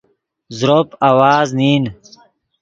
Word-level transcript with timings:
زروپ 0.57 0.89
آواز 1.09 1.49
نین 1.59 1.83